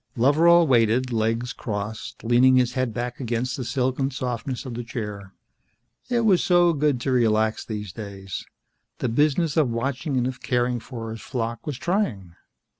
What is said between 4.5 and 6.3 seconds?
of the chair. It